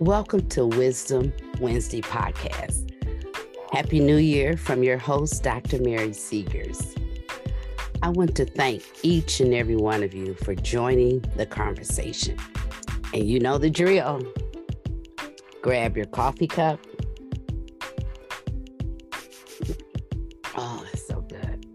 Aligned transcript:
Welcome 0.00 0.46
to 0.50 0.66
Wisdom 0.66 1.32
Wednesday 1.58 2.02
podcast. 2.02 2.92
Happy 3.72 3.98
New 3.98 4.18
Year 4.18 4.58
from 4.58 4.82
your 4.82 4.98
host, 4.98 5.42
Dr. 5.42 5.80
Mary 5.80 6.10
Seegers. 6.10 6.94
I 8.02 8.10
want 8.10 8.36
to 8.36 8.44
thank 8.44 8.82
each 9.02 9.40
and 9.40 9.54
every 9.54 9.76
one 9.76 10.02
of 10.02 10.12
you 10.12 10.34
for 10.34 10.54
joining 10.54 11.20
the 11.36 11.46
conversation. 11.46 12.36
And 13.14 13.24
you 13.26 13.40
know 13.40 13.56
the 13.56 13.70
drill. 13.70 14.22
Grab 15.62 15.96
your 15.96 16.04
coffee 16.04 16.46
cup. 16.46 16.78
Oh, 20.58 20.86
it's 20.92 21.06
so 21.06 21.22
good. 21.22 21.66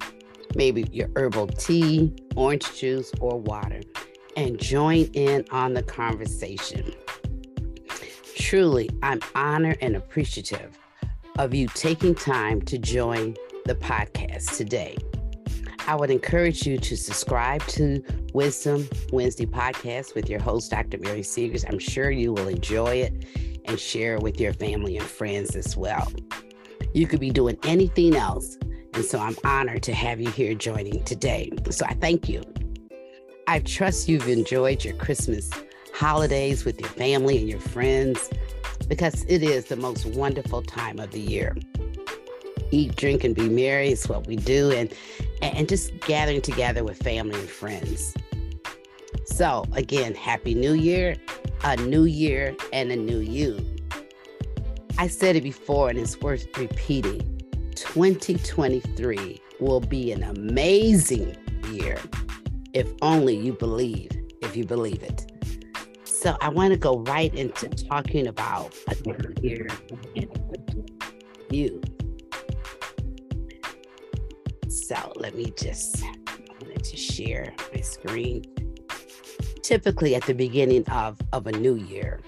Maybe 0.53 0.87
your 0.91 1.09
herbal 1.15 1.47
tea, 1.47 2.13
orange 2.35 2.71
juice, 2.75 3.11
or 3.19 3.39
water, 3.39 3.81
and 4.37 4.59
join 4.59 5.05
in 5.13 5.43
on 5.49 5.73
the 5.73 5.81
conversation. 5.81 6.93
Truly, 8.51 8.89
I'm 9.01 9.21
honored 9.33 9.77
and 9.79 9.95
appreciative 9.95 10.77
of 11.39 11.53
you 11.53 11.69
taking 11.69 12.13
time 12.13 12.61
to 12.63 12.77
join 12.77 13.37
the 13.63 13.75
podcast 13.75 14.57
today. 14.57 14.97
I 15.87 15.95
would 15.95 16.11
encourage 16.11 16.67
you 16.67 16.77
to 16.77 16.97
subscribe 16.97 17.65
to 17.67 18.03
Wisdom 18.33 18.89
Wednesday 19.13 19.45
podcast 19.45 20.15
with 20.15 20.29
your 20.29 20.41
host, 20.41 20.69
Dr. 20.69 20.97
Mary 20.97 21.21
Seegers. 21.21 21.63
I'm 21.65 21.79
sure 21.79 22.11
you 22.11 22.33
will 22.33 22.49
enjoy 22.49 22.95
it 22.95 23.25
and 23.63 23.79
share 23.79 24.15
it 24.15 24.21
with 24.21 24.37
your 24.37 24.51
family 24.51 24.97
and 24.97 25.05
friends 25.05 25.55
as 25.55 25.77
well. 25.77 26.11
You 26.93 27.07
could 27.07 27.21
be 27.21 27.29
doing 27.29 27.57
anything 27.63 28.17
else. 28.17 28.57
And 28.93 29.05
so 29.05 29.17
I'm 29.17 29.37
honored 29.45 29.83
to 29.83 29.93
have 29.93 30.19
you 30.19 30.29
here 30.29 30.55
joining 30.55 31.05
today. 31.05 31.51
So 31.69 31.85
I 31.85 31.93
thank 31.93 32.27
you. 32.27 32.43
I 33.47 33.59
trust 33.59 34.09
you've 34.09 34.27
enjoyed 34.27 34.83
your 34.83 34.95
Christmas 34.95 35.49
holidays 35.93 36.65
with 36.65 36.79
your 36.79 36.89
family 36.89 37.37
and 37.37 37.47
your 37.47 37.59
friends 37.59 38.29
because 38.91 39.23
it 39.29 39.41
is 39.41 39.67
the 39.67 39.77
most 39.77 40.05
wonderful 40.05 40.61
time 40.61 40.99
of 40.99 41.11
the 41.11 41.19
year. 41.21 41.55
Eat, 42.71 42.93
drink, 42.97 43.23
and 43.23 43.33
be 43.33 43.47
merry 43.47 43.93
is 43.93 44.09
what 44.09 44.27
we 44.27 44.35
do, 44.35 44.69
and, 44.71 44.93
and 45.41 45.69
just 45.69 45.97
gathering 46.01 46.41
together 46.41 46.83
with 46.83 47.01
family 47.01 47.39
and 47.39 47.47
friends. 47.47 48.13
So, 49.23 49.63
again, 49.71 50.13
Happy 50.13 50.53
New 50.53 50.73
Year, 50.73 51.15
a 51.63 51.77
new 51.77 52.03
year, 52.03 52.53
and 52.73 52.91
a 52.91 52.97
new 52.97 53.19
you. 53.19 53.65
I 54.97 55.07
said 55.07 55.37
it 55.37 55.43
before, 55.43 55.89
and 55.89 55.97
it's 55.97 56.19
worth 56.19 56.45
repeating 56.57 57.21
2023 57.75 59.41
will 59.61 59.79
be 59.79 60.11
an 60.11 60.23
amazing 60.23 61.37
year 61.69 61.97
if 62.73 62.91
only 63.01 63.37
you 63.37 63.53
believe, 63.53 64.11
if 64.41 64.57
you 64.57 64.65
believe 64.65 65.01
it. 65.01 65.30
So 66.21 66.37
I 66.39 66.49
want 66.49 66.71
to 66.71 66.77
go 66.77 66.99
right 66.99 67.33
into 67.33 67.67
talking 67.67 68.27
about 68.27 68.75
a 68.89 69.41
year 69.41 69.67
and 70.15 70.29
you. 71.49 71.81
So 74.69 75.13
let 75.15 75.33
me 75.33 75.51
just 75.57 76.03
I 76.03 76.13
wanted 76.61 76.83
to 76.83 76.95
share 76.95 77.51
my 77.73 77.81
screen. 77.81 78.43
Typically 79.63 80.13
at 80.13 80.21
the 80.27 80.35
beginning 80.35 80.87
of, 80.89 81.19
of 81.33 81.47
a 81.47 81.53
new 81.53 81.73
year, 81.73 82.19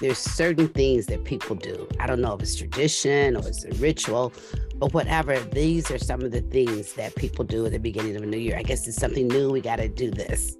there's 0.00 0.18
certain 0.18 0.66
things 0.66 1.06
that 1.06 1.22
people 1.22 1.54
do. 1.54 1.86
I 2.00 2.08
don't 2.08 2.20
know 2.20 2.34
if 2.34 2.42
it's 2.42 2.56
tradition 2.56 3.36
or 3.36 3.46
it's 3.46 3.64
a 3.64 3.70
ritual, 3.76 4.32
but 4.74 4.92
whatever, 4.92 5.38
these 5.38 5.88
are 5.92 5.98
some 5.98 6.22
of 6.22 6.32
the 6.32 6.40
things 6.40 6.94
that 6.94 7.14
people 7.14 7.44
do 7.44 7.64
at 7.64 7.70
the 7.70 7.78
beginning 7.78 8.16
of 8.16 8.24
a 8.24 8.26
new 8.26 8.38
year. 8.38 8.56
I 8.58 8.64
guess 8.64 8.88
it's 8.88 8.96
something 8.96 9.28
new, 9.28 9.50
we 9.52 9.60
got 9.60 9.76
to 9.76 9.88
do 9.88 10.10
this. 10.10 10.56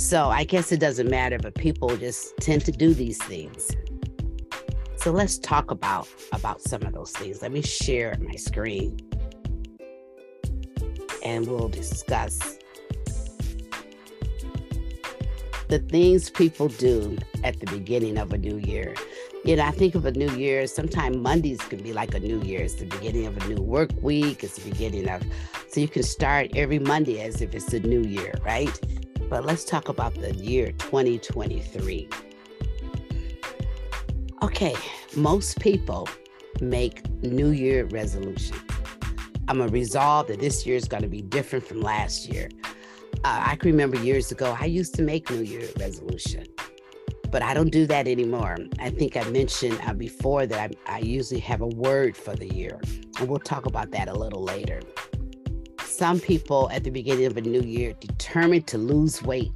So 0.00 0.30
I 0.30 0.44
guess 0.44 0.72
it 0.72 0.80
doesn't 0.80 1.10
matter, 1.10 1.38
but 1.38 1.54
people 1.54 1.94
just 1.94 2.34
tend 2.38 2.64
to 2.64 2.72
do 2.72 2.94
these 2.94 3.18
things. 3.18 3.70
So 4.96 5.12
let's 5.12 5.38
talk 5.38 5.70
about 5.70 6.08
about 6.32 6.62
some 6.62 6.82
of 6.84 6.94
those 6.94 7.12
things. 7.12 7.42
Let 7.42 7.52
me 7.52 7.60
share 7.60 8.16
my 8.18 8.34
screen 8.36 8.98
and 11.22 11.46
we'll 11.46 11.68
discuss 11.68 12.58
the 15.68 15.78
things 15.90 16.30
people 16.30 16.68
do 16.68 17.18
at 17.44 17.60
the 17.60 17.66
beginning 17.66 18.16
of 18.16 18.32
a 18.32 18.38
new 18.38 18.56
year. 18.56 18.94
You 19.44 19.56
know, 19.56 19.64
I 19.64 19.70
think 19.70 19.94
of 19.94 20.06
a 20.06 20.12
new 20.12 20.30
year, 20.30 20.66
sometimes 20.66 21.18
Mondays 21.18 21.60
can 21.60 21.82
be 21.82 21.92
like 21.92 22.14
a 22.14 22.20
new 22.20 22.40
year. 22.40 22.62
It's 22.62 22.74
the 22.74 22.86
beginning 22.86 23.26
of 23.26 23.36
a 23.36 23.48
new 23.48 23.62
work 23.62 23.90
week. 24.00 24.42
It's 24.44 24.56
the 24.56 24.70
beginning 24.70 25.10
of, 25.10 25.22
so 25.68 25.78
you 25.78 25.88
can 25.88 26.02
start 26.02 26.48
every 26.56 26.78
Monday 26.78 27.20
as 27.20 27.42
if 27.42 27.54
it's 27.54 27.72
a 27.74 27.80
new 27.80 28.02
year, 28.02 28.32
right? 28.42 28.80
But 29.30 29.46
let's 29.46 29.64
talk 29.64 29.88
about 29.88 30.12
the 30.16 30.34
year 30.34 30.72
2023. 30.72 32.08
Okay, 34.42 34.74
most 35.16 35.60
people 35.60 36.08
make 36.60 37.08
New 37.22 37.50
Year 37.50 37.84
resolution. 37.86 38.56
I'm 39.46 39.58
gonna 39.58 39.70
resolve 39.70 40.26
that 40.26 40.40
this 40.40 40.66
year 40.66 40.76
is 40.76 40.88
gonna 40.88 41.06
be 41.06 41.22
different 41.22 41.64
from 41.64 41.80
last 41.80 42.28
year. 42.28 42.48
Uh, 43.22 43.44
I 43.46 43.54
can 43.54 43.70
remember 43.70 43.98
years 43.98 44.32
ago, 44.32 44.56
I 44.58 44.64
used 44.64 44.94
to 44.96 45.02
make 45.02 45.30
New 45.30 45.42
Year 45.42 45.68
resolution, 45.78 46.46
but 47.30 47.40
I 47.40 47.54
don't 47.54 47.70
do 47.70 47.86
that 47.86 48.08
anymore. 48.08 48.56
I 48.80 48.90
think 48.90 49.16
I 49.16 49.22
mentioned 49.30 49.78
uh, 49.86 49.92
before 49.92 50.46
that 50.46 50.74
I, 50.86 50.96
I 50.96 50.98
usually 50.98 51.40
have 51.40 51.60
a 51.60 51.68
word 51.68 52.16
for 52.16 52.34
the 52.34 52.52
year, 52.52 52.80
and 53.20 53.28
we'll 53.28 53.38
talk 53.38 53.66
about 53.66 53.92
that 53.92 54.08
a 54.08 54.14
little 54.14 54.42
later 54.42 54.80
some 56.00 56.18
people 56.18 56.70
at 56.72 56.82
the 56.82 56.88
beginning 56.88 57.26
of 57.26 57.36
a 57.36 57.42
new 57.42 57.60
year 57.60 57.92
determined 58.00 58.66
to 58.66 58.78
lose 58.78 59.22
weight 59.22 59.52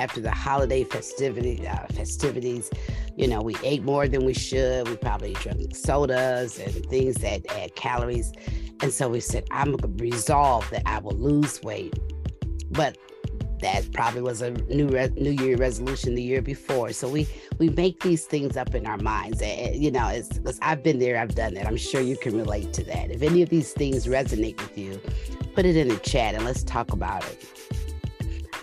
after 0.00 0.20
the 0.20 0.32
holiday 0.32 0.82
festivity, 0.82 1.64
uh, 1.64 1.86
festivities. 1.94 2.68
You 3.14 3.28
know, 3.28 3.40
we 3.40 3.54
ate 3.62 3.84
more 3.84 4.08
than 4.08 4.26
we 4.26 4.34
should. 4.34 4.88
We 4.88 4.96
probably 4.96 5.34
drank 5.34 5.76
sodas 5.76 6.58
and 6.58 6.84
things 6.86 7.14
that 7.18 7.46
add 7.52 7.76
calories. 7.76 8.32
And 8.82 8.92
so 8.92 9.08
we 9.08 9.20
said, 9.20 9.44
I'm 9.52 9.76
going 9.76 9.96
to 9.96 10.02
resolve 10.02 10.68
that 10.70 10.82
I 10.86 10.98
will 10.98 11.14
lose 11.14 11.62
weight. 11.62 11.96
But 12.72 12.98
that 13.60 13.90
probably 13.92 14.22
was 14.22 14.42
a 14.42 14.50
new 14.50 14.88
re- 14.88 15.12
New 15.16 15.30
Year 15.30 15.56
resolution 15.56 16.14
the 16.14 16.22
year 16.22 16.42
before. 16.42 16.92
So 16.92 17.08
we 17.08 17.26
we 17.58 17.70
make 17.70 18.00
these 18.02 18.24
things 18.24 18.56
up 18.56 18.74
in 18.74 18.86
our 18.86 18.98
minds. 18.98 19.40
And, 19.42 19.76
you 19.76 19.90
know, 19.90 20.08
it's, 20.08 20.38
it's 20.44 20.58
I've 20.62 20.82
been 20.82 20.98
there, 20.98 21.18
I've 21.18 21.34
done 21.34 21.54
that. 21.54 21.66
I'm 21.66 21.76
sure 21.76 22.00
you 22.00 22.16
can 22.16 22.36
relate 22.36 22.72
to 22.74 22.84
that. 22.84 23.10
If 23.10 23.22
any 23.22 23.42
of 23.42 23.48
these 23.48 23.72
things 23.72 24.06
resonate 24.06 24.56
with 24.58 24.76
you, 24.76 25.00
put 25.54 25.64
it 25.64 25.76
in 25.76 25.88
the 25.88 25.96
chat 25.98 26.34
and 26.34 26.44
let's 26.44 26.62
talk 26.62 26.92
about 26.92 27.24
it. 27.24 27.46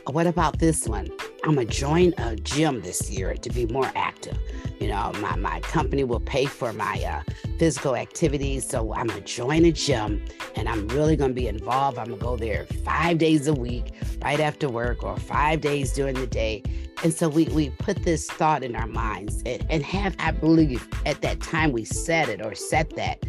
What 0.08 0.28
about 0.28 0.59
this 0.59 0.88
one? 0.88 1.09
I'm 1.44 1.56
gonna 1.56 1.66
join 1.66 2.14
a 2.18 2.36
gym 2.36 2.82
this 2.82 3.09
year 3.09 3.36
to 3.36 3.50
be 3.50 3.66
more 3.68 3.92
active. 3.96 4.38
You 4.84 4.90
know, 4.90 5.14
my, 5.22 5.38
my 5.38 5.62
company 5.62 6.04
will 6.04 6.20
pay 6.20 6.46
for 6.46 6.74
my 6.74 7.02
uh, 7.02 7.22
physical 7.58 7.96
activities. 7.96 8.68
So 8.68 8.94
I'm 8.94 9.08
gonna 9.08 9.22
join 9.22 9.64
a 9.64 9.72
gym 9.72 10.22
and 10.58 10.68
I'm 10.68 10.90
really 10.90 11.16
gonna 11.16 11.32
be 11.32 11.48
involved. 11.48 11.98
I'm 11.98 12.08
gonna 12.08 12.18
go 12.18 12.36
there 12.36 12.66
five 12.84 13.18
days 13.18 13.48
a 13.48 13.54
week, 13.54 13.94
right 14.22 14.42
after 14.42 14.68
work, 14.68 15.02
or 15.02 15.16
five 15.16 15.62
days 15.62 15.94
during 15.94 16.16
the 16.16 16.28
day. 16.28 16.64
And 17.02 17.14
so 17.14 17.30
we, 17.30 17.46
we 17.46 17.70
put 17.70 18.04
this 18.04 18.30
thought 18.30 18.62
in 18.62 18.76
our 18.76 18.88
minds 18.88 19.42
and, 19.46 19.66
and 19.70 19.82
have, 19.84 20.18
I 20.20 20.32
believe, 20.32 20.86
at 21.06 21.22
that 21.22 21.40
time 21.40 21.72
we 21.72 21.86
said 21.86 22.28
it 22.28 22.46
or 22.46 22.54
said 22.54 22.92
that, 22.98 23.24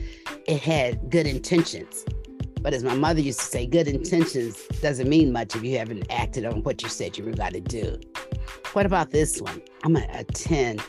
it 0.49 0.61
had 0.61 1.09
good 1.09 1.29
intentions. 1.29 2.05
But 2.63 2.75
as 2.75 2.83
my 2.83 2.95
mother 2.95 3.21
used 3.21 3.39
to 3.39 3.45
say, 3.45 3.65
good 3.65 3.87
intentions 3.87 4.61
doesn't 4.83 5.09
mean 5.09 5.31
much 5.31 5.55
if 5.55 5.63
you 5.63 5.79
haven't 5.79 6.05
acted 6.11 6.47
on 6.47 6.65
what 6.65 6.83
you 6.83 6.89
said 6.89 7.17
you 7.17 7.25
were 7.25 7.31
going 7.31 7.53
to 7.53 7.61
do. 7.61 8.01
What 8.73 8.87
about 8.87 9.13
this 9.13 9.41
one? 9.41 9.63
I'm 9.85 9.93
going 9.93 10.09
to 10.09 10.19
attend 10.19 10.83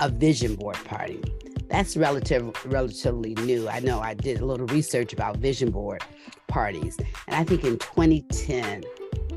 a 0.00 0.08
vision 0.08 0.54
board 0.54 0.76
party. 0.84 1.20
That's 1.68 1.96
relative, 1.96 2.50
relatively 2.64 3.34
new. 3.34 3.68
I 3.68 3.80
know 3.80 4.00
I 4.00 4.14
did 4.14 4.40
a 4.40 4.46
little 4.46 4.66
research 4.66 5.12
about 5.12 5.36
vision 5.36 5.70
board 5.70 6.02
parties. 6.46 6.96
And 7.26 7.36
I 7.36 7.44
think 7.44 7.64
in 7.64 7.78
2010, 7.78 8.84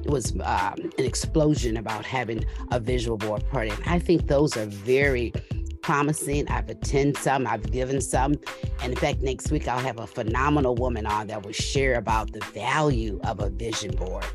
it 0.03 0.09
was 0.09 0.31
um, 0.43 0.75
an 0.97 1.05
explosion 1.05 1.77
about 1.77 2.05
having 2.05 2.45
a 2.71 2.79
visual 2.79 3.17
board 3.17 3.47
party. 3.49 3.69
And 3.69 3.83
I 3.85 3.99
think 3.99 4.27
those 4.27 4.55
are 4.55 4.65
very 4.65 5.33
promising. 5.81 6.47
I've 6.47 6.69
attended 6.69 7.17
some, 7.17 7.45
I've 7.45 7.69
given 7.71 8.01
some. 8.01 8.35
And 8.81 8.93
in 8.93 8.95
fact, 8.95 9.21
next 9.21 9.51
week 9.51 9.67
I'll 9.67 9.79
have 9.79 9.99
a 9.99 10.07
phenomenal 10.07 10.75
woman 10.75 11.05
on 11.05 11.27
that 11.27 11.43
will 11.43 11.51
share 11.51 11.95
about 11.95 12.31
the 12.31 12.39
value 12.53 13.19
of 13.25 13.41
a 13.41 13.49
vision 13.49 13.91
board. 13.95 14.25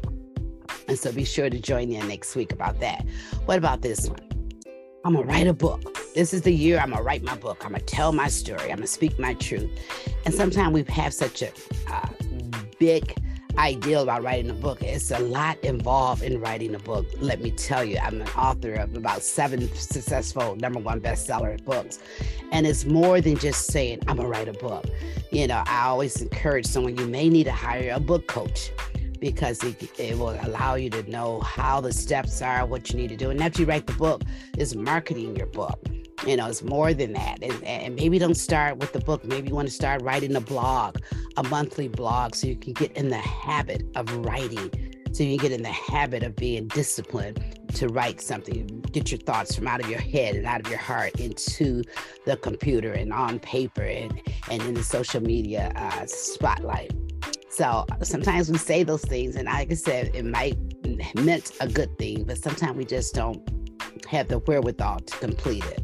And 0.88 0.98
so 0.98 1.10
be 1.12 1.24
sure 1.24 1.50
to 1.50 1.58
join 1.58 1.90
in 1.90 2.06
next 2.06 2.36
week 2.36 2.52
about 2.52 2.78
that. 2.80 3.06
What 3.46 3.58
about 3.58 3.82
this 3.82 4.08
one? 4.08 4.25
I'm 5.06 5.14
gonna 5.14 5.24
write 5.24 5.46
a 5.46 5.54
book. 5.54 5.96
This 6.16 6.34
is 6.34 6.42
the 6.42 6.50
year 6.50 6.80
I'm 6.80 6.90
gonna 6.90 7.00
write 7.00 7.22
my 7.22 7.36
book. 7.36 7.64
I'm 7.64 7.70
gonna 7.70 7.84
tell 7.84 8.10
my 8.10 8.26
story. 8.26 8.72
I'm 8.72 8.78
gonna 8.78 8.88
speak 8.88 9.20
my 9.20 9.34
truth. 9.34 9.70
And 10.24 10.34
sometimes 10.34 10.74
we 10.74 10.82
have 10.92 11.14
such 11.14 11.42
a 11.42 11.52
uh, 11.88 12.08
big 12.80 13.14
ideal 13.56 14.02
about 14.02 14.24
writing 14.24 14.50
a 14.50 14.54
book. 14.54 14.82
It's 14.82 15.12
a 15.12 15.20
lot 15.20 15.58
involved 15.60 16.24
in 16.24 16.40
writing 16.40 16.74
a 16.74 16.80
book. 16.80 17.06
Let 17.20 17.40
me 17.40 17.52
tell 17.52 17.84
you, 17.84 17.98
I'm 17.98 18.20
an 18.20 18.28
author 18.30 18.74
of 18.74 18.96
about 18.96 19.22
seven 19.22 19.72
successful 19.76 20.56
number 20.56 20.80
one 20.80 21.00
bestseller 21.00 21.64
books. 21.64 22.00
And 22.50 22.66
it's 22.66 22.84
more 22.84 23.20
than 23.20 23.38
just 23.38 23.68
saying, 23.68 24.00
I'm 24.08 24.16
gonna 24.16 24.28
write 24.28 24.48
a 24.48 24.54
book. 24.54 24.86
You 25.30 25.46
know, 25.46 25.62
I 25.68 25.86
always 25.86 26.20
encourage 26.20 26.66
someone, 26.66 26.96
you 26.96 27.06
may 27.06 27.28
need 27.28 27.44
to 27.44 27.52
hire 27.52 27.92
a 27.94 28.00
book 28.00 28.26
coach 28.26 28.72
because 29.20 29.62
it, 29.64 29.98
it 29.98 30.18
will 30.18 30.38
allow 30.42 30.74
you 30.74 30.90
to 30.90 31.08
know 31.10 31.40
how 31.40 31.80
the 31.80 31.92
steps 31.92 32.42
are, 32.42 32.66
what 32.66 32.90
you 32.90 32.96
need 32.96 33.08
to 33.08 33.16
do. 33.16 33.30
And 33.30 33.42
after 33.42 33.62
you 33.62 33.68
write 33.68 33.86
the 33.86 33.94
book, 33.94 34.22
is 34.56 34.74
marketing 34.74 35.36
your 35.36 35.46
book 35.46 35.78
You 36.26 36.36
know, 36.36 36.46
it's 36.48 36.62
more 36.62 36.94
than 36.94 37.12
that. 37.12 37.42
And, 37.42 37.62
and 37.64 37.94
maybe 37.94 38.18
don't 38.18 38.36
start 38.36 38.78
with 38.78 38.92
the 38.92 39.00
book. 39.00 39.24
Maybe 39.24 39.48
you 39.48 39.54
want 39.54 39.68
to 39.68 39.74
start 39.74 40.02
writing 40.02 40.34
a 40.34 40.40
blog, 40.40 40.98
a 41.36 41.42
monthly 41.44 41.88
blog, 41.88 42.34
so 42.34 42.46
you 42.46 42.56
can 42.56 42.72
get 42.72 42.92
in 42.92 43.10
the 43.10 43.18
habit 43.18 43.82
of 43.94 44.10
writing. 44.24 44.70
So 45.12 45.22
you 45.22 45.38
get 45.38 45.52
in 45.52 45.62
the 45.62 45.68
habit 45.68 46.22
of 46.22 46.34
being 46.36 46.68
disciplined 46.68 47.68
to 47.74 47.88
write 47.88 48.20
something, 48.20 48.66
get 48.92 49.10
your 49.10 49.20
thoughts 49.20 49.54
from 49.54 49.68
out 49.68 49.80
of 49.80 49.90
your 49.90 50.00
head 50.00 50.34
and 50.34 50.46
out 50.46 50.60
of 50.60 50.68
your 50.68 50.78
heart 50.78 51.20
into 51.20 51.82
the 52.24 52.36
computer 52.38 52.92
and 52.92 53.12
on 53.12 53.38
paper 53.38 53.82
and, 53.82 54.20
and 54.50 54.62
in 54.62 54.74
the 54.74 54.82
social 54.82 55.22
media 55.22 55.72
uh, 55.76 56.06
spotlight. 56.06 56.92
So 57.56 57.86
sometimes 58.02 58.50
we 58.50 58.58
say 58.58 58.82
those 58.82 59.00
things, 59.00 59.34
and 59.34 59.46
like 59.46 59.70
I 59.70 59.74
said, 59.76 60.10
it 60.12 60.26
might 60.26 60.58
meant 61.14 61.52
a 61.58 61.66
good 61.66 61.96
thing, 61.96 62.24
but 62.24 62.36
sometimes 62.36 62.76
we 62.76 62.84
just 62.84 63.14
don't 63.14 63.40
have 64.10 64.28
the 64.28 64.40
wherewithal 64.40 65.00
to 65.00 65.16
complete 65.16 65.64
it. 65.64 65.82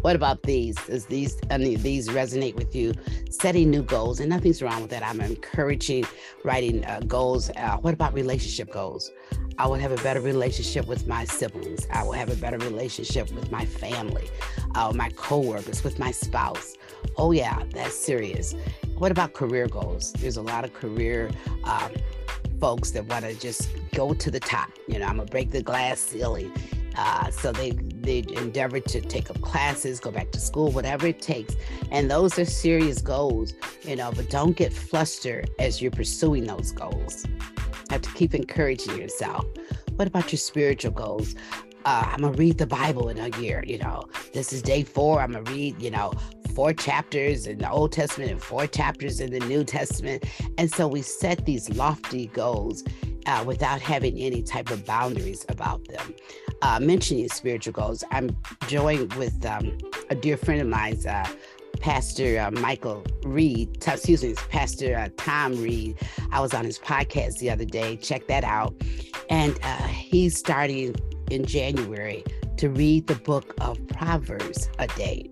What 0.00 0.16
about 0.16 0.42
these? 0.42 0.74
Does 0.74 1.06
these 1.06 1.36
any 1.50 1.76
of 1.76 1.84
these 1.84 2.08
resonate 2.08 2.56
with 2.56 2.74
you? 2.74 2.92
Setting 3.30 3.70
new 3.70 3.84
goals, 3.84 4.18
and 4.18 4.28
nothing's 4.30 4.60
wrong 4.60 4.82
with 4.82 4.90
that. 4.90 5.04
I'm 5.04 5.20
encouraging 5.20 6.04
writing 6.42 6.84
uh, 6.86 7.02
goals. 7.06 7.50
Uh, 7.50 7.76
what 7.76 7.94
about 7.94 8.12
relationship 8.12 8.72
goals? 8.72 9.12
I 9.58 9.68
will 9.68 9.76
have 9.76 9.92
a 9.92 10.02
better 10.02 10.20
relationship 10.20 10.88
with 10.88 11.06
my 11.06 11.24
siblings. 11.24 11.86
I 11.92 12.02
will 12.02 12.14
have 12.14 12.30
a 12.30 12.36
better 12.36 12.58
relationship 12.58 13.30
with 13.30 13.52
my 13.52 13.64
family, 13.64 14.28
uh, 14.74 14.92
my 14.92 15.10
coworkers, 15.10 15.84
with 15.84 16.00
my 16.00 16.10
spouse. 16.10 16.74
Oh 17.16 17.30
yeah, 17.30 17.62
that's 17.72 17.96
serious. 17.96 18.56
What 18.98 19.12
about 19.12 19.32
career 19.32 19.68
goals? 19.68 20.12
There's 20.14 20.36
a 20.36 20.42
lot 20.42 20.64
of 20.64 20.72
career 20.72 21.30
um, 21.62 21.92
folks 22.60 22.90
that 22.90 23.06
want 23.06 23.24
to 23.24 23.34
just 23.34 23.70
go 23.94 24.12
to 24.12 24.30
the 24.30 24.40
top. 24.40 24.70
You 24.88 24.98
know, 24.98 25.06
I'm 25.06 25.18
gonna 25.18 25.30
break 25.30 25.52
the 25.52 25.62
glass 25.62 26.00
ceiling. 26.00 26.52
Uh, 26.96 27.30
so 27.30 27.52
they 27.52 27.70
they 27.70 28.24
endeavor 28.32 28.80
to 28.80 29.00
take 29.00 29.30
up 29.30 29.40
classes, 29.40 30.00
go 30.00 30.10
back 30.10 30.32
to 30.32 30.40
school, 30.40 30.72
whatever 30.72 31.06
it 31.06 31.22
takes. 31.22 31.54
And 31.92 32.10
those 32.10 32.36
are 32.40 32.44
serious 32.44 33.00
goals, 33.00 33.54
you 33.82 33.94
know, 33.94 34.10
but 34.10 34.30
don't 34.30 34.56
get 34.56 34.72
flustered 34.72 35.48
as 35.60 35.80
you're 35.80 35.92
pursuing 35.92 36.44
those 36.44 36.72
goals. 36.72 37.24
Have 37.90 38.02
to 38.02 38.10
keep 38.14 38.34
encouraging 38.34 38.98
yourself. 38.98 39.46
What 39.94 40.08
about 40.08 40.32
your 40.32 40.40
spiritual 40.40 40.90
goals? 40.90 41.36
Uh, 41.84 42.02
I'm 42.04 42.22
gonna 42.22 42.36
read 42.36 42.58
the 42.58 42.66
Bible 42.66 43.10
in 43.10 43.18
a 43.18 43.28
year. 43.38 43.62
You 43.64 43.78
know, 43.78 44.08
this 44.34 44.52
is 44.52 44.60
day 44.60 44.82
four. 44.82 45.20
I'm 45.20 45.32
gonna 45.32 45.48
read, 45.50 45.80
you 45.80 45.92
know, 45.92 46.12
four 46.58 46.72
chapters 46.72 47.46
in 47.46 47.56
the 47.56 47.70
Old 47.70 47.92
Testament 47.92 48.32
and 48.32 48.42
four 48.42 48.66
chapters 48.66 49.20
in 49.20 49.30
the 49.30 49.38
New 49.38 49.62
Testament. 49.62 50.24
And 50.58 50.68
so 50.68 50.88
we 50.88 51.02
set 51.02 51.46
these 51.46 51.70
lofty 51.70 52.26
goals 52.26 52.82
uh, 53.26 53.44
without 53.46 53.80
having 53.80 54.18
any 54.18 54.42
type 54.42 54.68
of 54.72 54.84
boundaries 54.84 55.46
about 55.48 55.86
them. 55.86 56.16
Uh, 56.62 56.80
mentioning 56.80 57.28
spiritual 57.28 57.74
goals, 57.74 58.02
I'm 58.10 58.36
joined 58.66 59.12
with 59.12 59.46
um, 59.46 59.78
a 60.10 60.16
dear 60.16 60.36
friend 60.36 60.60
of 60.60 60.66
mine's, 60.66 61.06
uh, 61.06 61.28
Pastor 61.78 62.40
uh, 62.40 62.50
Michael 62.50 63.06
Reed, 63.22 63.80
t- 63.80 63.92
excuse 63.92 64.24
me, 64.24 64.34
Pastor 64.48 64.96
uh, 64.96 65.10
Tom 65.16 65.62
Reed. 65.62 65.96
I 66.32 66.40
was 66.40 66.54
on 66.54 66.64
his 66.64 66.80
podcast 66.80 67.38
the 67.38 67.50
other 67.50 67.66
day. 67.66 67.94
Check 67.98 68.26
that 68.26 68.42
out. 68.42 68.74
And 69.30 69.56
uh, 69.62 69.86
he's 69.86 70.36
starting 70.36 70.96
in 71.30 71.44
January 71.44 72.24
to 72.56 72.68
read 72.68 73.06
the 73.06 73.14
book 73.14 73.54
of 73.60 73.78
Proverbs 73.86 74.68
a 74.80 74.88
day 74.88 75.30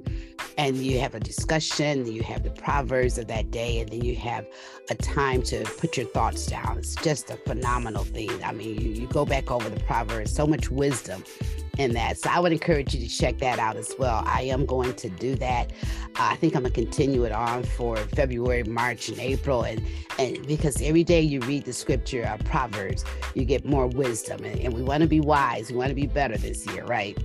and 0.58 0.78
you 0.78 0.98
have 1.00 1.14
a 1.14 1.20
discussion, 1.20 2.10
you 2.10 2.22
have 2.22 2.42
the 2.42 2.50
proverbs 2.50 3.18
of 3.18 3.26
that 3.28 3.50
day, 3.50 3.80
and 3.80 3.90
then 3.90 4.02
you 4.02 4.16
have 4.16 4.46
a 4.90 4.94
time 4.94 5.42
to 5.42 5.64
put 5.78 5.96
your 5.96 6.06
thoughts 6.06 6.46
down. 6.46 6.78
It's 6.78 6.94
just 6.96 7.30
a 7.30 7.36
phenomenal 7.36 8.04
thing. 8.04 8.42
I 8.42 8.52
mean, 8.52 8.80
you, 8.80 8.90
you 8.90 9.06
go 9.06 9.24
back 9.24 9.50
over 9.50 9.68
the 9.68 9.80
proverbs, 9.80 10.32
so 10.32 10.46
much 10.46 10.70
wisdom 10.70 11.24
in 11.78 11.92
that. 11.92 12.18
So 12.18 12.30
I 12.30 12.40
would 12.40 12.52
encourage 12.52 12.94
you 12.94 13.06
to 13.06 13.08
check 13.08 13.38
that 13.38 13.58
out 13.58 13.76
as 13.76 13.94
well. 13.98 14.22
I 14.26 14.42
am 14.42 14.64
going 14.64 14.94
to 14.94 15.08
do 15.10 15.34
that. 15.36 15.72
Uh, 16.18 16.28
I 16.30 16.36
think 16.36 16.56
I'm 16.56 16.62
gonna 16.62 16.74
continue 16.74 17.24
it 17.24 17.32
on 17.32 17.62
for 17.62 17.96
February, 17.96 18.62
March, 18.64 19.08
and 19.08 19.18
April, 19.18 19.62
and 19.62 19.82
and 20.18 20.46
because 20.46 20.80
every 20.80 21.04
day 21.04 21.20
you 21.20 21.40
read 21.40 21.64
the 21.64 21.72
scripture 21.74 22.22
of 22.24 22.42
Proverbs, 22.46 23.04
you 23.34 23.44
get 23.44 23.66
more 23.66 23.86
wisdom, 23.86 24.44
and, 24.44 24.58
and 24.60 24.72
we 24.72 24.82
want 24.82 25.02
to 25.02 25.08
be 25.08 25.20
wise. 25.20 25.70
We 25.70 25.76
want 25.76 25.90
to 25.90 25.94
be 25.94 26.06
better 26.06 26.38
this 26.38 26.66
year, 26.66 26.84
right? 26.86 27.18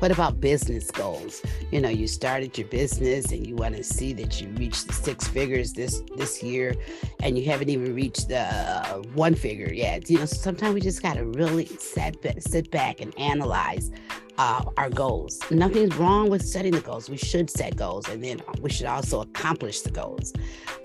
What 0.00 0.10
about 0.10 0.40
business 0.40 0.90
goals? 0.90 1.42
You 1.70 1.80
know, 1.82 1.90
you 1.90 2.06
started 2.06 2.56
your 2.56 2.66
business 2.68 3.32
and 3.32 3.46
you 3.46 3.54
want 3.54 3.76
to 3.76 3.84
see 3.84 4.14
that 4.14 4.40
you 4.40 4.48
reach 4.48 4.86
the 4.86 4.94
six 4.94 5.28
figures 5.28 5.74
this 5.74 6.02
this 6.16 6.42
year, 6.42 6.74
and 7.22 7.38
you 7.38 7.44
haven't 7.44 7.68
even 7.68 7.94
reached 7.94 8.28
the 8.28 8.40
uh, 8.40 9.02
one 9.12 9.34
figure 9.34 9.72
yet. 9.72 10.08
You 10.08 10.20
know, 10.20 10.24
sometimes 10.24 10.72
we 10.72 10.80
just 10.80 11.02
got 11.02 11.14
to 11.14 11.26
really 11.26 11.66
sit 11.66 12.16
sit 12.38 12.70
back 12.70 13.02
and 13.02 13.16
analyze 13.18 13.90
uh, 14.38 14.64
our 14.78 14.88
goals. 14.88 15.38
Nothing's 15.50 15.94
wrong 15.96 16.30
with 16.30 16.42
setting 16.42 16.72
the 16.72 16.80
goals. 16.80 17.10
We 17.10 17.18
should 17.18 17.50
set 17.50 17.76
goals, 17.76 18.08
and 18.08 18.24
then 18.24 18.40
we 18.62 18.70
should 18.70 18.86
also 18.86 19.20
accomplish 19.20 19.82
the 19.82 19.90
goals. 19.90 20.32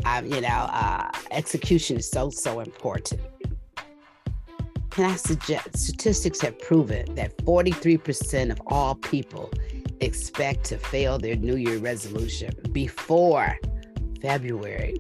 Um, 0.03 0.25
you 0.25 0.41
know, 0.41 0.47
uh, 0.47 1.09
execution 1.31 1.95
is 1.95 2.09
so 2.09 2.29
so 2.29 2.59
important. 2.59 3.21
Can 4.95 5.12
I 5.12 5.18
suggest 5.18 5.77
statistics 5.77 6.39
have 6.39 6.57
proven 6.57 7.15
that 7.15 7.38
43% 7.39 8.50
of 8.50 8.62
all 8.68 8.95
people 8.95 9.51
expect 10.00 10.63
to 10.68 10.77
fail 10.77 11.18
their 11.19 11.36
New 11.36 11.57
Year 11.57 11.80
resolution 11.80 12.53
before 12.71 13.59
February. 14.21 14.95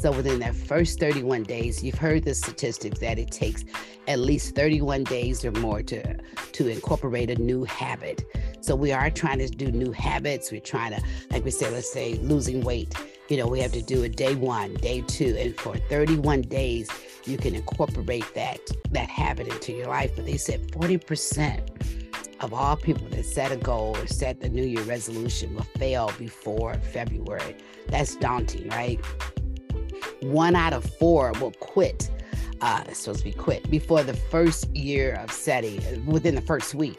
So 0.00 0.10
within 0.10 0.40
that 0.40 0.56
first 0.56 0.98
31 0.98 1.44
days, 1.44 1.80
you've 1.80 1.94
heard 1.94 2.24
the 2.24 2.34
statistics 2.34 2.98
that 2.98 3.20
it 3.20 3.30
takes 3.30 3.64
at 4.08 4.18
least 4.18 4.56
31 4.56 5.04
days 5.04 5.44
or 5.44 5.52
more 5.52 5.80
to 5.84 6.16
to 6.16 6.66
incorporate 6.66 7.30
a 7.30 7.36
new 7.36 7.62
habit. 7.62 8.24
So 8.62 8.74
we 8.74 8.90
are 8.90 9.10
trying 9.10 9.38
to 9.38 9.48
do 9.48 9.70
new 9.70 9.92
habits. 9.92 10.50
We're 10.50 10.60
trying 10.60 10.92
to, 10.92 11.02
like 11.30 11.44
we 11.44 11.52
said, 11.52 11.72
let's 11.72 11.92
say 11.92 12.14
losing 12.14 12.62
weight. 12.62 12.92
You 13.28 13.38
know, 13.38 13.46
we 13.46 13.60
have 13.60 13.72
to 13.72 13.80
do 13.80 14.02
it 14.02 14.16
day 14.16 14.34
one, 14.34 14.74
day 14.74 15.00
two, 15.00 15.34
and 15.38 15.56
for 15.58 15.76
31 15.76 16.42
days, 16.42 16.90
you 17.24 17.38
can 17.38 17.54
incorporate 17.54 18.26
that 18.34 18.60
that 18.90 19.08
habit 19.08 19.48
into 19.48 19.72
your 19.72 19.86
life. 19.86 20.12
But 20.14 20.26
they 20.26 20.36
said 20.36 20.70
40% 20.72 22.40
of 22.40 22.52
all 22.52 22.76
people 22.76 23.08
that 23.08 23.24
set 23.24 23.50
a 23.50 23.56
goal 23.56 23.96
or 23.96 24.06
set 24.06 24.40
the 24.40 24.50
New 24.50 24.64
Year 24.64 24.82
resolution 24.82 25.54
will 25.54 25.62
fail 25.78 26.12
before 26.18 26.74
February. 26.74 27.56
That's 27.88 28.14
daunting, 28.16 28.68
right? 28.68 29.02
One 30.20 30.54
out 30.54 30.74
of 30.74 30.84
four 30.84 31.32
will 31.40 31.52
quit. 31.52 32.10
Uh, 32.60 32.84
supposed 32.92 33.18
to 33.20 33.24
be 33.24 33.32
quit 33.32 33.68
before 33.70 34.02
the 34.02 34.14
first 34.14 34.68
year 34.74 35.14
of 35.14 35.30
setting, 35.32 36.04
within 36.06 36.34
the 36.34 36.40
first 36.40 36.74
week 36.74 36.98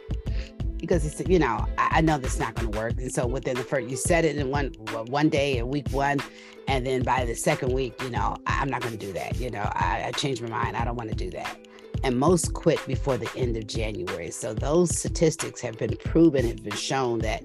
because 0.78 1.22
you 1.28 1.40
know 1.40 1.66
I, 1.78 1.98
I 1.98 2.02
know 2.02 2.18
that's 2.18 2.40
not 2.40 2.56
going 2.56 2.72
to 2.72 2.78
work, 2.78 2.94
and 2.98 3.12
so 3.12 3.28
within 3.28 3.56
the 3.56 3.64
first 3.64 3.88
you 3.90 3.98
said 3.98 4.26
it 4.26 4.38
in 4.38 4.50
one 4.50 4.70
one 5.08 5.30
day 5.30 5.58
in 5.58 5.70
week 5.70 5.90
one, 5.90 6.20
and 6.68 6.86
then 6.86 7.04
by 7.04 7.26
the 7.26 7.36
second 7.36 7.74
week, 7.74 8.02
you 8.02 8.10
know 8.10 8.38
I, 8.48 8.62
am 8.62 8.70
not 8.70 8.82
going 8.82 8.98
to 8.98 9.06
do 9.06 9.14
that. 9.14 9.38
You 9.38 9.52
know 9.52 9.70
I, 9.74 10.06
I 10.08 10.12
changed 10.12 10.42
my 10.42 10.50
mind. 10.50 10.78
I 10.78 10.86
don't 10.86 10.96
want 10.96 11.10
to 11.10 11.16
do 11.16 11.30
that. 11.32 11.58
And 12.04 12.20
most 12.20 12.54
quit 12.54 12.86
before 12.86 13.18
the 13.18 13.30
end 13.36 13.58
of 13.58 13.66
January. 13.68 14.30
So 14.30 14.54
those 14.54 14.96
statistics 14.96 15.60
have 15.62 15.78
been 15.78 15.98
proven, 15.98 16.46
have 16.46 16.64
been 16.64 16.76
shown 16.76 17.20
that 17.20 17.44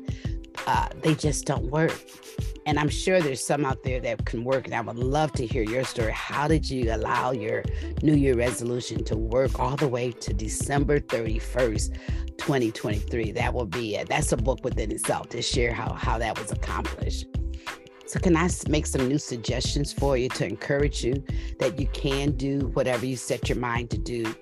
uh, 0.66 0.88
they 1.02 1.14
just 1.14 1.46
don't 1.46 1.64
work. 1.70 1.99
And 2.66 2.78
I'm 2.78 2.88
sure 2.88 3.20
there's 3.20 3.44
some 3.44 3.64
out 3.64 3.82
there 3.82 4.00
that 4.00 4.25
can 4.26 4.44
work. 4.44 4.66
And 4.66 4.75
I 4.75 4.80
would 4.80 4.99
love 4.99 5.32
to 5.32 5.46
hear 5.46 5.62
your 5.62 5.84
story. 5.84 6.12
How 6.12 6.46
did 6.46 6.68
you 6.68 6.94
allow 6.94 7.32
your 7.32 7.64
New 8.02 8.14
Year 8.14 8.34
resolution 8.34 9.02
to 9.04 9.16
work 9.16 9.58
all 9.58 9.76
the 9.76 9.88
way 9.88 10.12
to 10.12 10.34
December 10.34 11.00
31st 11.00 11.96
2023. 12.50 13.30
That 13.30 13.54
will 13.54 13.64
be 13.64 13.95
it. 13.95 14.09
That's 14.09 14.33
a 14.33 14.37
book 14.37 14.64
within 14.64 14.90
itself 14.90 15.28
to 15.28 15.40
share 15.40 15.73
how, 15.73 15.92
how 15.92 16.19
that 16.19 16.37
was 16.37 16.50
accomplished. 16.50 17.26
So, 18.07 18.19
can 18.19 18.37
I 18.37 18.50
make 18.69 18.87
some 18.87 19.07
new 19.07 19.19
suggestions 19.19 19.92
for 19.92 20.16
you 20.16 20.28
to 20.30 20.49
encourage 20.49 21.04
you 21.04 21.23
that 21.61 21.78
you 21.78 21.87
can 21.92 22.33
do 22.33 22.73
whatever 22.75 23.07
you 23.07 23.16
set 23.16 23.49
your 23.49 23.59
mind 23.59 23.90
to 23.90 23.99
do? 23.99 24.35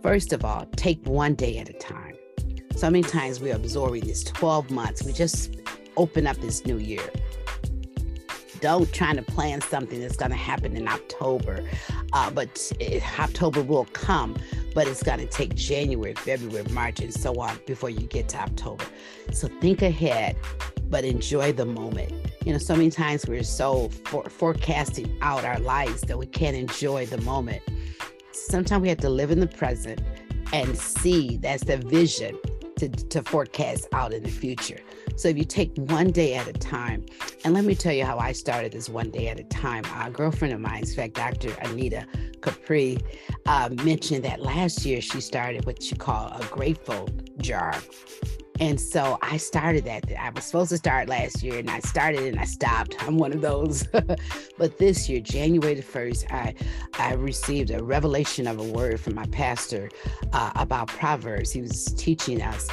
First 0.00 0.32
of 0.32 0.44
all, 0.44 0.66
take 0.76 1.04
one 1.08 1.34
day 1.34 1.58
at 1.58 1.68
a 1.68 1.72
time. 1.72 2.14
So 2.76 2.88
many 2.88 3.02
times 3.02 3.40
we're 3.40 3.56
absorbing 3.56 4.04
this 4.04 4.22
12 4.22 4.70
months. 4.70 5.02
We 5.02 5.12
just 5.12 5.56
open 5.96 6.28
up 6.28 6.36
this 6.36 6.64
new 6.64 6.78
year. 6.78 7.10
Don't 8.60 8.92
try 8.92 9.12
to 9.12 9.22
plan 9.22 9.60
something 9.60 10.00
that's 10.00 10.16
going 10.16 10.30
to 10.30 10.36
happen 10.36 10.76
in 10.76 10.86
October, 10.86 11.68
uh, 12.12 12.30
but 12.30 12.70
it, 12.78 13.02
October 13.18 13.60
will 13.60 13.86
come 13.86 14.36
but 14.74 14.88
it's 14.88 15.02
going 15.02 15.20
to 15.20 15.26
take 15.26 15.54
January, 15.54 16.14
February, 16.14 16.66
March, 16.70 17.00
and 17.00 17.14
so 17.14 17.40
on 17.40 17.58
before 17.66 17.90
you 17.90 18.06
get 18.06 18.28
to 18.30 18.38
October. 18.38 18.84
So 19.32 19.48
think 19.60 19.82
ahead, 19.82 20.36
but 20.90 21.04
enjoy 21.04 21.52
the 21.52 21.64
moment. 21.64 22.12
You 22.44 22.52
know, 22.52 22.58
so 22.58 22.74
many 22.74 22.90
times 22.90 23.26
we're 23.26 23.44
so 23.44 23.88
for- 24.04 24.28
forecasting 24.28 25.16
out 25.22 25.44
our 25.44 25.58
lives 25.60 26.02
that 26.02 26.18
we 26.18 26.26
can't 26.26 26.56
enjoy 26.56 27.06
the 27.06 27.20
moment. 27.22 27.62
Sometimes 28.32 28.82
we 28.82 28.88
have 28.88 28.98
to 28.98 29.08
live 29.10 29.30
in 29.30 29.40
the 29.40 29.46
present 29.46 30.00
and 30.52 30.76
see 30.76 31.36
that's 31.38 31.64
the 31.64 31.78
vision 31.78 32.38
to, 32.76 32.88
to 32.88 33.22
forecast 33.22 33.88
out 33.92 34.12
in 34.12 34.22
the 34.22 34.30
future. 34.30 34.80
So 35.16 35.28
if 35.28 35.38
you 35.38 35.44
take 35.44 35.76
one 35.76 36.10
day 36.10 36.34
at 36.34 36.48
a 36.48 36.52
time, 36.52 37.06
and 37.44 37.54
let 37.54 37.64
me 37.64 37.74
tell 37.74 37.92
you 37.92 38.04
how 38.04 38.18
I 38.18 38.32
started 38.32 38.72
this 38.72 38.88
one 38.88 39.10
day 39.10 39.28
at 39.28 39.38
a 39.38 39.44
time. 39.44 39.84
A 39.96 40.10
girlfriend 40.10 40.54
of 40.54 40.60
mine, 40.60 40.80
in 40.80 40.86
fact, 40.86 41.14
Dr. 41.14 41.54
Anita 41.62 42.06
Capri, 42.40 42.98
uh, 43.46 43.70
mentioned 43.82 44.24
that 44.24 44.40
last 44.40 44.84
year 44.84 45.00
she 45.00 45.20
started 45.20 45.64
what 45.66 45.82
she 45.82 45.94
called 45.94 46.32
a 46.40 46.44
grateful 46.46 47.08
jar. 47.38 47.74
And 48.60 48.80
so 48.80 49.18
I 49.20 49.36
started 49.36 49.84
that. 49.84 50.04
I 50.18 50.30
was 50.30 50.44
supposed 50.44 50.70
to 50.70 50.76
start 50.76 51.08
last 51.08 51.42
year 51.42 51.58
and 51.58 51.68
I 51.68 51.80
started 51.80 52.22
and 52.24 52.38
I 52.38 52.44
stopped. 52.44 52.96
I'm 53.06 53.18
one 53.18 53.32
of 53.32 53.40
those. 53.40 53.86
but 54.58 54.78
this 54.78 55.08
year, 55.08 55.20
January 55.20 55.74
the 55.74 55.82
1st, 55.82 56.32
I, 56.32 56.54
I 56.98 57.14
received 57.14 57.70
a 57.70 57.82
revelation 57.82 58.46
of 58.46 58.58
a 58.58 58.64
word 58.64 59.00
from 59.00 59.16
my 59.16 59.26
pastor 59.26 59.90
uh, 60.32 60.52
about 60.54 60.88
Proverbs. 60.88 61.50
He 61.50 61.62
was 61.62 61.86
teaching 61.96 62.42
us. 62.42 62.68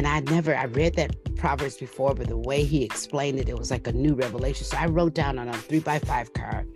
And 0.00 0.06
I 0.06 0.20
never, 0.20 0.56
I 0.56 0.64
read 0.64 0.94
that 0.94 1.14
Proverbs 1.36 1.76
before, 1.76 2.14
but 2.14 2.26
the 2.26 2.38
way 2.38 2.64
he 2.64 2.82
explained 2.82 3.38
it, 3.38 3.50
it 3.50 3.58
was 3.58 3.70
like 3.70 3.86
a 3.86 3.92
new 3.92 4.14
revelation. 4.14 4.64
So 4.64 4.78
I 4.78 4.86
wrote 4.86 5.12
down 5.12 5.38
on 5.38 5.46
a 5.46 5.52
three 5.52 5.80
by 5.80 5.98
five 5.98 6.32
card 6.32 6.66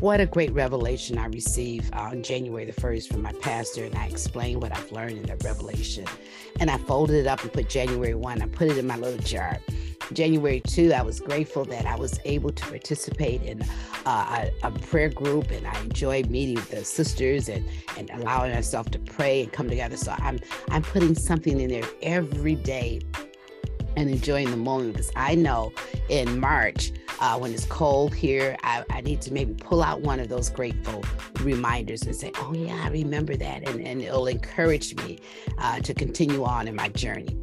what 0.00 0.18
a 0.18 0.24
great 0.24 0.50
revelation 0.54 1.18
I 1.18 1.26
received 1.26 1.92
on 1.92 2.22
January 2.22 2.64
the 2.64 2.72
1st 2.72 3.08
from 3.08 3.20
my 3.20 3.32
pastor. 3.34 3.84
And 3.84 3.94
I 3.94 4.06
explained 4.06 4.62
what 4.62 4.74
I've 4.74 4.90
learned 4.90 5.18
in 5.18 5.22
that 5.24 5.44
revelation. 5.44 6.06
And 6.58 6.70
I 6.70 6.78
folded 6.78 7.16
it 7.16 7.26
up 7.26 7.42
and 7.42 7.52
put 7.52 7.68
January 7.68 8.14
1, 8.14 8.40
I 8.40 8.46
put 8.46 8.68
it 8.68 8.78
in 8.78 8.86
my 8.86 8.96
little 8.96 9.18
jar. 9.18 9.58
January 10.12 10.60
2, 10.60 10.92
I 10.92 11.02
was 11.02 11.20
grateful 11.20 11.64
that 11.66 11.86
I 11.86 11.96
was 11.96 12.20
able 12.24 12.50
to 12.50 12.66
participate 12.66 13.42
in 13.42 13.62
uh, 14.06 14.48
a, 14.62 14.68
a, 14.68 14.70
prayer 14.70 15.08
group 15.08 15.50
and 15.50 15.66
I 15.66 15.80
enjoyed 15.80 16.30
meeting 16.30 16.62
the 16.70 16.84
sisters 16.84 17.48
and, 17.48 17.68
and 17.96 18.10
allowing 18.10 18.52
ourselves 18.52 18.90
to 18.90 18.98
pray 18.98 19.42
and 19.42 19.52
come 19.52 19.68
together. 19.68 19.96
So 19.96 20.14
I'm 20.18 20.38
I'm 20.70 20.82
putting 20.82 21.14
something 21.14 21.58
in 21.60 21.70
there 21.70 21.88
every 22.02 22.54
day 22.54 23.00
and 23.96 24.10
enjoying 24.10 24.50
the 24.50 24.56
moment 24.56 24.94
because 24.94 25.10
I 25.16 25.34
know 25.34 25.72
in 26.08 26.38
March, 26.38 26.92
uh, 27.20 27.38
when 27.38 27.52
it's 27.54 27.64
cold 27.64 28.14
here, 28.14 28.56
I, 28.62 28.84
I, 28.90 29.00
need 29.00 29.22
to 29.22 29.32
maybe 29.32 29.54
pull 29.54 29.82
out 29.82 30.00
one 30.00 30.18
of 30.18 30.28
those 30.28 30.50
grateful 30.50 31.04
reminders 31.40 32.02
and 32.02 32.14
say, 32.14 32.32
oh, 32.36 32.52
yeah, 32.52 32.82
I 32.84 32.88
remember 32.88 33.36
that. 33.36 33.68
And, 33.68 33.86
and 33.86 34.02
it'll 34.02 34.26
encourage 34.26 34.96
me 34.96 35.20
uh, 35.58 35.78
to 35.80 35.94
continue 35.94 36.44
on 36.44 36.66
in 36.66 36.74
my 36.74 36.88
journey. 36.88 37.38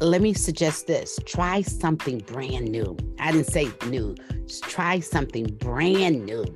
Let 0.00 0.22
me 0.22 0.32
suggest 0.32 0.86
this 0.86 1.18
try 1.26 1.60
something 1.60 2.20
brand 2.20 2.68
new. 2.68 2.96
I 3.18 3.32
didn't 3.32 3.48
say 3.48 3.70
new, 3.86 4.14
Just 4.46 4.64
try 4.64 4.98
something 5.00 5.44
brand 5.58 6.24
new. 6.24 6.46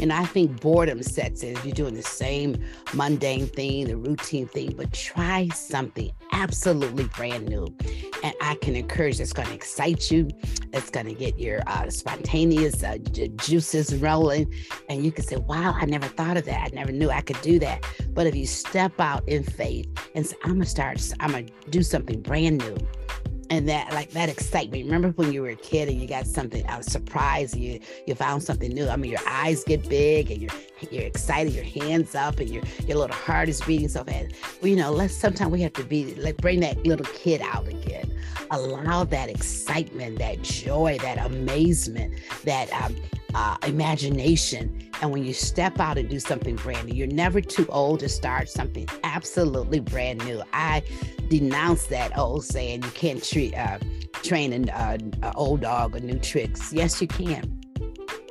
And 0.00 0.12
I 0.12 0.24
think 0.24 0.60
boredom 0.60 1.04
sets 1.04 1.44
in 1.44 1.56
if 1.56 1.64
you're 1.64 1.74
doing 1.74 1.94
the 1.94 2.02
same 2.02 2.56
mundane 2.94 3.46
thing, 3.46 3.86
the 3.86 3.96
routine 3.96 4.48
thing, 4.48 4.74
but 4.76 4.92
try 4.92 5.48
something 5.54 6.10
absolutely 6.32 7.04
brand 7.04 7.48
new. 7.48 7.68
And 8.24 8.34
I 8.40 8.56
can 8.56 8.74
encourage 8.74 9.18
that's 9.18 9.32
going 9.32 9.48
to 9.48 9.54
excite 9.54 10.10
you, 10.10 10.28
it's 10.72 10.90
going 10.90 11.06
to 11.06 11.14
get 11.14 11.38
your 11.38 11.62
uh, 11.68 11.88
spontaneous 11.90 12.82
uh, 12.82 12.98
j- 13.12 13.28
juices 13.36 13.94
rolling. 13.94 14.52
And 14.88 15.04
you 15.04 15.12
can 15.12 15.24
say, 15.24 15.36
wow, 15.36 15.74
I 15.76 15.86
never 15.86 16.06
thought 16.06 16.36
of 16.36 16.44
that. 16.46 16.70
I 16.72 16.74
never 16.74 16.90
knew 16.90 17.10
I 17.10 17.20
could 17.20 17.40
do 17.42 17.60
that. 17.60 17.84
But 18.18 18.26
if 18.26 18.34
you 18.34 18.46
step 18.46 18.98
out 18.98 19.22
in 19.28 19.44
faith 19.44 19.86
and 20.16 20.26
say, 20.26 20.34
I'm 20.42 20.58
to 20.58 20.66
start, 20.66 21.00
I'm 21.20 21.30
to 21.30 21.44
do 21.70 21.84
something 21.84 22.20
brand 22.20 22.58
new 22.58 22.76
and 23.48 23.68
that 23.68 23.92
like 23.92 24.10
that 24.10 24.28
excitement 24.28 24.84
remember 24.84 25.10
when 25.10 25.32
you 25.32 25.40
were 25.40 25.50
a 25.50 25.56
kid 25.56 25.88
and 25.88 26.00
you 26.00 26.08
got 26.08 26.26
something 26.26 26.66
a 26.68 26.82
surprise 26.82 27.56
you 27.56 27.80
you 28.06 28.14
found 28.16 28.42
something 28.42 28.72
new. 28.72 28.88
I 28.88 28.96
mean 28.96 29.12
your 29.12 29.20
eyes 29.26 29.62
get 29.62 29.88
big 29.88 30.32
and 30.32 30.42
you're 30.42 30.50
you're 30.90 31.04
excited 31.04 31.54
your 31.54 31.64
hands 31.64 32.16
up 32.16 32.40
and 32.40 32.50
your 32.50 32.64
your 32.88 32.98
little 32.98 33.14
heart 33.14 33.48
is 33.48 33.60
beating 33.60 33.88
so 33.88 34.02
fast. 34.02 34.32
Well, 34.60 34.68
you 34.68 34.76
know 34.76 34.90
let's 34.90 35.14
sometimes 35.14 35.52
we 35.52 35.62
have 35.62 35.72
to 35.74 35.84
be 35.84 36.16
like 36.16 36.38
bring 36.38 36.58
that 36.60 36.84
little 36.84 37.06
kid 37.06 37.40
out 37.40 37.68
again. 37.68 38.12
Allow 38.50 39.04
that 39.04 39.30
excitement 39.30 40.18
that 40.18 40.42
joy 40.42 40.98
that 41.02 41.24
amazement 41.24 42.14
that 42.44 42.68
um, 42.72 42.96
uh, 43.34 43.56
imagination. 43.66 44.90
And 45.00 45.10
when 45.10 45.24
you 45.24 45.32
step 45.32 45.80
out 45.80 45.98
and 45.98 46.08
do 46.08 46.20
something 46.20 46.56
brand 46.56 46.88
new, 46.88 46.94
you're 46.94 47.06
never 47.06 47.40
too 47.40 47.66
old 47.68 48.00
to 48.00 48.08
start 48.08 48.48
something 48.48 48.88
absolutely 49.04 49.80
brand 49.80 50.24
new. 50.24 50.42
I 50.52 50.82
denounce 51.28 51.86
that 51.86 52.16
old 52.16 52.44
saying, 52.44 52.82
you 52.82 52.90
can't 52.90 53.22
treat, 53.22 53.54
uh, 53.54 53.78
train 54.12 54.52
an 54.52 54.70
uh, 54.70 55.32
old 55.34 55.60
dog 55.60 55.94
or 55.94 56.00
new 56.00 56.18
tricks. 56.18 56.72
Yes, 56.72 57.00
you 57.00 57.08
can 57.08 57.57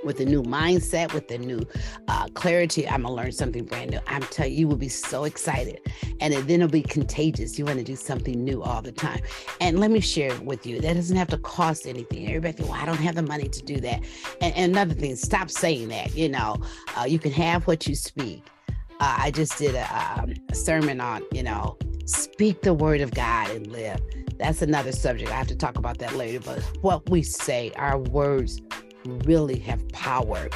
with 0.08 0.20
a 0.20 0.26
new 0.26 0.42
mindset, 0.42 1.14
with 1.14 1.30
a 1.30 1.38
new 1.38 1.62
uh, 2.08 2.28
clarity. 2.34 2.88
I'm 2.88 3.04
gonna 3.04 3.14
learn 3.14 3.32
something 3.32 3.66
brand 3.66 3.92
new. 3.92 4.00
I'm 4.08 4.24
telling 4.24 4.54
you, 4.54 4.60
you 4.60 4.68
will 4.68 4.78
be 4.78 4.90
so 4.90 5.26
excited, 5.26 5.82
and 6.20 6.34
then 6.34 6.50
it'll 6.50 6.68
be 6.68 6.82
contagious. 6.82 7.60
You 7.60 7.66
want 7.66 7.78
to 7.78 7.84
do 7.84 7.96
something 7.96 8.44
new 8.44 8.64
all 8.64 8.82
the 8.82 8.92
time. 8.92 9.22
And 9.62 9.80
let 9.80 9.92
me 9.92 10.00
share 10.00 10.36
with 10.42 10.66
you 10.66 10.82
that 10.82 10.94
doesn't 10.96 11.18
have 11.18 11.28
to 11.28 11.38
cost 11.38 11.86
anything. 11.86 12.28
Everybody 12.28 12.54
think, 12.54 12.70
well, 12.70 12.82
I 12.82 12.86
don't 12.86 12.98
have 12.98 13.16
the 13.16 13.22
money 13.22 13.48
to 13.50 13.62
do 13.62 13.80
that. 13.82 14.04
And, 14.42 14.56
and 14.56 14.72
another 14.72 14.96
thing, 14.96 15.16
stop 15.16 15.52
saying 15.52 15.90
that. 15.90 16.16
You 16.16 16.30
know, 16.30 16.58
uh, 16.98 17.04
you 17.04 17.20
can 17.20 17.32
have 17.34 17.68
what 17.68 17.86
you 17.86 17.94
speak. 17.94 18.44
Uh, 19.00 19.16
I 19.20 19.32
just 19.32 19.58
did 19.60 19.76
a, 19.76 20.20
um, 20.20 20.34
a 20.50 20.56
sermon 20.56 21.00
on, 21.02 21.24
you 21.32 21.44
know, 21.44 21.78
speak 22.06 22.62
the 22.62 22.74
word 22.74 23.02
of 23.02 23.12
God 23.12 23.52
and 23.52 23.68
live. 23.68 24.02
That's 24.40 24.62
another 24.62 24.92
subject. 24.92 25.32
I 25.32 25.36
have 25.36 25.48
to 25.48 25.56
talk 25.56 25.78
about 25.78 25.98
that 26.00 26.16
later. 26.16 26.40
But 26.40 26.62
what 26.82 27.10
we 27.10 27.24
say, 27.24 27.72
our 27.76 27.98
words 27.98 28.62
really 29.26 29.60
have 29.60 29.88
power. 29.90 30.50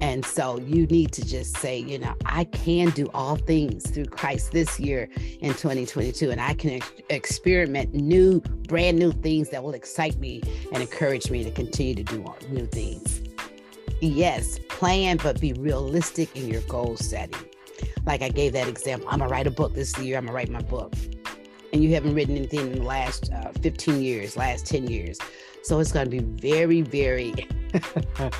And 0.00 0.24
so 0.24 0.58
you 0.60 0.86
need 0.86 1.12
to 1.12 1.24
just 1.24 1.56
say, 1.56 1.78
you 1.78 1.98
know, 1.98 2.14
I 2.26 2.44
can 2.44 2.90
do 2.90 3.08
all 3.14 3.36
things 3.36 3.90
through 3.90 4.06
Christ 4.06 4.52
this 4.52 4.78
year 4.78 5.08
in 5.40 5.54
2022, 5.54 6.30
and 6.30 6.40
I 6.40 6.54
can 6.54 6.70
ex- 6.70 6.92
experiment 7.08 7.94
new, 7.94 8.40
brand 8.68 8.98
new 8.98 9.12
things 9.12 9.48
that 9.50 9.62
will 9.62 9.72
excite 9.72 10.16
me 10.18 10.42
and 10.72 10.82
encourage 10.82 11.30
me 11.30 11.44
to 11.44 11.50
continue 11.50 11.94
to 11.94 12.04
do 12.04 12.24
new 12.50 12.66
things. 12.66 13.22
Yes, 14.02 14.58
plan, 14.68 15.16
but 15.22 15.40
be 15.40 15.54
realistic 15.54 16.36
in 16.36 16.48
your 16.48 16.60
goal 16.62 16.96
setting. 16.96 17.40
Like 18.04 18.20
I 18.20 18.28
gave 18.28 18.52
that 18.52 18.68
example, 18.68 19.08
I'm 19.10 19.20
gonna 19.20 19.30
write 19.30 19.46
a 19.46 19.50
book 19.50 19.74
this 19.74 19.96
year, 19.98 20.18
I'm 20.18 20.26
gonna 20.26 20.36
write 20.36 20.50
my 20.50 20.62
book. 20.62 20.92
And 21.72 21.82
you 21.82 21.94
haven't 21.94 22.14
written 22.14 22.36
anything 22.36 22.60
in 22.60 22.72
the 22.74 22.82
last 22.82 23.32
uh, 23.32 23.52
15 23.62 24.02
years, 24.02 24.36
last 24.36 24.66
10 24.66 24.88
years. 24.88 25.18
So 25.62 25.80
it's 25.80 25.92
gonna 25.92 26.10
be 26.10 26.20
very, 26.20 26.82
very 26.82 27.34
uh, 28.18 28.30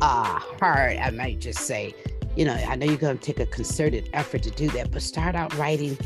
hard, 0.60 0.96
I 0.98 1.10
might 1.10 1.40
just 1.40 1.60
say. 1.60 1.94
You 2.36 2.44
know, 2.44 2.54
I 2.54 2.76
know 2.76 2.86
you're 2.86 2.98
going 2.98 3.18
to 3.18 3.24
take 3.24 3.40
a 3.40 3.46
concerted 3.46 4.10
effort 4.12 4.42
to 4.42 4.50
do 4.50 4.68
that, 4.70 4.90
but 4.90 5.00
start 5.00 5.34
out 5.34 5.56
writing, 5.56 5.96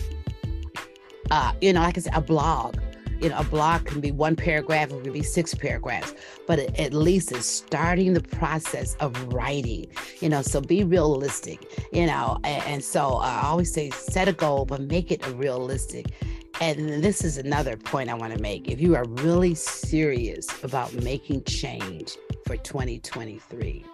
uh, 1.30 1.52
you 1.60 1.72
know, 1.72 1.80
like 1.80 1.98
I 1.98 2.00
said, 2.02 2.14
a 2.14 2.20
blog. 2.20 2.76
You 3.20 3.28
know, 3.28 3.38
a 3.38 3.44
blog 3.44 3.84
can 3.84 4.00
be 4.00 4.12
one 4.12 4.34
paragraph, 4.34 4.92
it 4.92 5.02
can 5.02 5.12
be 5.12 5.22
six 5.22 5.54
paragraphs, 5.54 6.14
but 6.46 6.58
at 6.80 6.94
least 6.94 7.32
it's 7.32 7.44
starting 7.44 8.14
the 8.14 8.22
process 8.22 8.94
of 9.00 9.34
writing, 9.34 9.88
you 10.20 10.30
know, 10.30 10.40
so 10.40 10.62
be 10.62 10.84
realistic, 10.84 11.86
you 11.92 12.06
know, 12.06 12.38
and, 12.44 12.62
and 12.64 12.84
so 12.84 13.16
I 13.16 13.42
always 13.42 13.70
say 13.74 13.90
set 13.90 14.26
a 14.26 14.32
goal, 14.32 14.64
but 14.64 14.80
make 14.80 15.10
it 15.10 15.26
realistic 15.34 16.06
and 16.60 17.02
this 17.02 17.24
is 17.24 17.38
another 17.38 17.76
point 17.76 18.10
I 18.10 18.14
want 18.14 18.34
to 18.34 18.40
make. 18.40 18.68
If 18.68 18.80
you 18.80 18.94
are 18.94 19.04
really 19.04 19.54
serious 19.54 20.46
about 20.62 20.92
making 20.92 21.44
change 21.44 22.16
for 22.50 22.56
2023, 22.56 23.84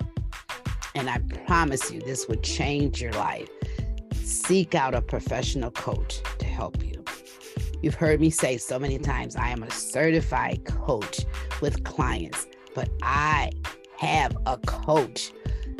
and 0.94 1.10
I 1.10 1.18
promise 1.44 1.92
you 1.92 2.00
this 2.00 2.26
would 2.26 2.42
change 2.42 3.02
your 3.02 3.12
life, 3.12 3.50
seek 4.14 4.74
out 4.74 4.94
a 4.94 5.02
professional 5.02 5.70
coach 5.70 6.22
to 6.38 6.46
help 6.46 6.82
you. 6.82 7.04
You've 7.82 7.96
heard 7.96 8.18
me 8.18 8.30
say 8.30 8.56
so 8.56 8.78
many 8.78 8.96
times 8.96 9.36
I 9.36 9.50
am 9.50 9.62
a 9.62 9.70
certified 9.70 10.64
coach 10.64 11.26
with 11.60 11.84
clients, 11.84 12.46
but 12.74 12.88
I 13.02 13.50
have 13.98 14.34
a 14.46 14.56
coach 14.56 15.32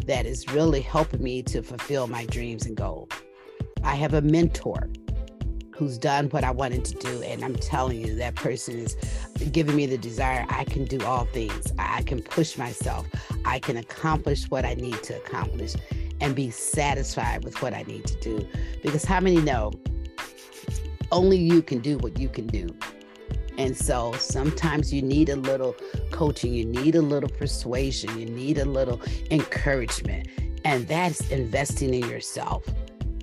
that 0.04 0.26
is 0.26 0.47
really 0.52 0.83
helping 0.83 1.23
me 1.23 1.42
to 1.45 1.62
fulfill 1.62 2.09
my 2.09 2.26
dreams 2.26 2.66
and 2.66 2.76
goals. 2.76 3.09
I 3.85 3.95
have 3.95 4.12
a 4.12 4.21
mentor 4.21 4.90
who's 5.76 5.99
done 5.99 6.28
what 6.30 6.42
I 6.42 6.50
wanted 6.50 6.85
to 6.87 6.95
do. 6.95 7.23
And 7.23 7.45
I'm 7.45 7.54
telling 7.56 8.00
you, 8.00 8.14
that 8.16 8.35
person 8.35 8.78
is 8.78 8.97
giving 9.52 9.76
me 9.76 9.87
the 9.87 9.99
desire. 9.99 10.47
I 10.49 10.64
can 10.64 10.85
do 10.85 11.04
all 11.04 11.26
things, 11.26 11.73
I 11.78 12.02
can 12.02 12.23
push 12.23 12.56
myself, 12.56 13.06
I 13.45 13.59
can 13.59 13.76
accomplish 13.76 14.45
what 14.50 14.64
I 14.64 14.75
need 14.75 15.02
to 15.04 15.16
accomplish 15.16 15.75
and 16.21 16.35
be 16.35 16.50
satisfied 16.50 17.45
with 17.45 17.61
what 17.61 17.75
I 17.75 17.83
need 17.83 18.06
to 18.06 18.21
do. 18.21 18.49
Because 18.83 19.04
how 19.04 19.21
many 19.21 19.37
know 19.37 19.73
only 21.12 21.37
you 21.37 21.62
can 21.62 21.80
do 21.80 21.99
what 21.99 22.18
you 22.18 22.28
can 22.28 22.47
do? 22.47 22.68
And 23.59 23.76
so 23.76 24.12
sometimes 24.18 24.92
you 24.92 25.02
need 25.02 25.28
a 25.28 25.37
little 25.37 25.76
coaching, 26.11 26.52
you 26.52 26.64
need 26.64 26.95
a 26.95 27.02
little 27.02 27.30
persuasion, 27.30 28.18
you 28.18 28.26
need 28.26 28.59
a 28.59 28.64
little 28.64 29.00
encouragement. 29.30 30.28
And 30.64 30.88
that's 30.88 31.30
investing 31.30 31.95
in 31.95 32.09
yourself. 32.09 32.66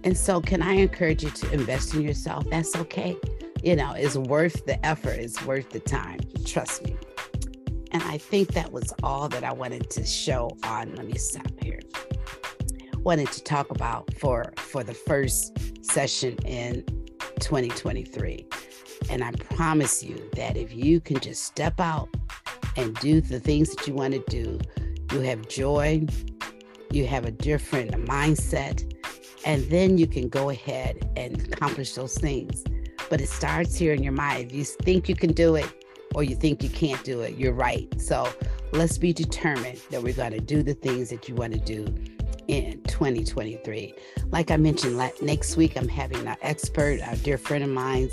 And 0.04 0.18
so, 0.18 0.42
can 0.42 0.62
I 0.62 0.74
encourage 0.74 1.24
you 1.24 1.30
to 1.30 1.52
invest 1.52 1.94
in 1.94 2.02
yourself? 2.02 2.46
That's 2.50 2.76
okay. 2.76 3.16
You 3.64 3.76
know, 3.76 3.94
it's 3.94 4.18
worth 4.18 4.66
the 4.66 4.84
effort, 4.86 5.20
it's 5.20 5.44
worth 5.46 5.70
the 5.70 5.80
time. 5.80 6.20
Trust 6.46 6.84
me. 6.84 6.98
And 7.92 8.04
I 8.04 8.18
think 8.18 8.54
that 8.54 8.72
was 8.72 8.92
all 9.04 9.30
that 9.30 9.44
I 9.44 9.54
wanted 9.54 9.90
to 9.92 10.06
show 10.06 10.58
on. 10.64 10.96
Let 10.96 11.06
me 11.06 11.18
stop 11.18 11.48
here. 11.62 11.80
Wanted 12.98 13.32
to 13.32 13.44
talk 13.44 13.70
about 13.70 14.14
for 14.16 14.52
for 14.58 14.84
the 14.84 14.94
first 14.94 15.86
session 15.86 16.38
in 16.46 16.84
2023. 17.40 18.46
And 19.10 19.24
I 19.24 19.32
promise 19.32 20.04
you 20.04 20.30
that 20.36 20.58
if 20.58 20.74
you 20.74 21.00
can 21.00 21.20
just 21.20 21.44
step 21.44 21.80
out 21.80 22.10
and 22.76 22.96
do 22.96 23.22
the 23.22 23.40
things 23.40 23.76
that 23.76 23.88
you 23.88 23.94
want 23.94 24.14
to 24.14 24.24
do, 24.28 24.60
you 25.12 25.22
have 25.22 25.48
joy, 25.48 26.06
you 26.92 27.06
have 27.06 27.26
a 27.26 27.32
different 27.32 27.92
mindset, 27.92 28.93
and 29.46 29.64
then 29.70 29.98
you 29.98 30.08
can 30.08 30.30
go 30.30 30.50
ahead 30.50 31.10
and 31.16 31.42
accomplish 31.52 31.94
those 31.94 32.18
things. 32.18 32.64
but 33.10 33.22
it 33.22 33.30
starts 33.30 33.76
here 33.76 33.94
in 33.94 34.02
your 34.02 34.14
mind. 34.14 34.52
If 34.52 34.56
you 34.56 34.64
think 34.64 35.08
you 35.08 35.16
can 35.16 35.34
do 35.34 35.56
it 35.56 35.68
or 36.16 36.24
you 36.24 36.36
think 36.36 36.64
you 36.64 36.70
can't 36.70 37.04
do 37.04 37.22
it, 37.22 37.38
you're 37.38 37.54
right. 37.54 37.88
So 38.02 38.28
let's 38.72 38.98
be 38.98 39.14
determined 39.14 39.80
that 39.92 40.02
we're 40.02 40.14
going 40.14 40.32
to 40.32 40.40
do 40.40 40.64
the 40.64 40.74
things 40.74 41.10
that 41.10 41.30
you 41.30 41.36
want 41.36 41.54
to 41.54 41.60
do 41.60 41.94
in 42.48 42.82
2023. 42.84 43.94
Like 44.32 44.52
I 44.52 44.58
mentioned, 44.58 44.98
next 45.22 45.58
week 45.58 45.78
I'm 45.78 45.88
having 45.88 46.28
an 46.28 46.36
expert, 46.42 47.00
a 47.06 47.18
dear 47.18 47.38
friend 47.38 47.64
of 47.64 47.70
mine. 47.70 48.10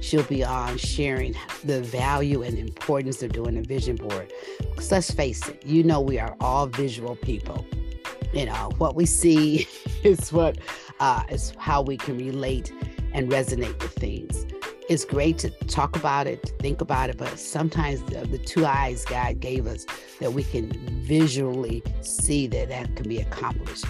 She'll 0.00 0.22
be 0.24 0.44
on 0.44 0.76
sharing 0.78 1.34
the 1.64 1.80
value 1.80 2.42
and 2.42 2.58
importance 2.58 3.22
of 3.22 3.32
doing 3.32 3.56
a 3.56 3.62
vision 3.62 3.96
board. 3.96 4.32
Because 4.58 4.92
let's 4.92 5.10
face 5.10 5.48
it, 5.48 5.64
you 5.64 5.82
know, 5.82 6.00
we 6.00 6.18
are 6.18 6.36
all 6.40 6.66
visual 6.66 7.16
people. 7.16 7.66
You 8.32 8.46
know, 8.46 8.70
what 8.78 8.96
we 8.96 9.06
see 9.06 9.68
is 10.02 10.32
what 10.32 10.58
uh, 11.00 11.22
is 11.30 11.52
how 11.58 11.82
we 11.82 11.96
can 11.96 12.18
relate 12.18 12.72
and 13.12 13.30
resonate 13.30 13.80
with 13.80 13.92
things. 13.92 14.46
It's 14.88 15.04
great 15.04 15.38
to 15.38 15.50
talk 15.66 15.96
about 15.96 16.26
it, 16.26 16.52
think 16.58 16.82
about 16.82 17.08
it, 17.08 17.16
but 17.16 17.38
sometimes 17.38 18.02
the, 18.02 18.26
the 18.26 18.36
two 18.36 18.66
eyes 18.66 19.04
God 19.06 19.40
gave 19.40 19.66
us 19.66 19.86
that 20.20 20.34
we 20.34 20.44
can 20.44 20.70
visually 21.04 21.82
see 22.02 22.46
that 22.48 22.68
that 22.68 22.94
can 22.94 23.08
be 23.08 23.18
accomplished. 23.18 23.86